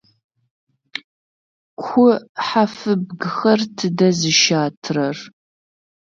[1.81, 2.01] Ку
[2.45, 5.17] хьафыбгхэр тыдэ зыщатрэр?